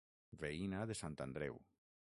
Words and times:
Veïna 0.45 0.79
de 0.93 0.97
Sant 1.03 1.19
Andreu. 1.27 1.63